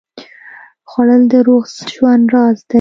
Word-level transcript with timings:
خوړل 0.89 1.23
د 1.31 1.33
روغ 1.47 1.63
ژوند 1.93 2.25
راز 2.33 2.57
دی 2.67 2.69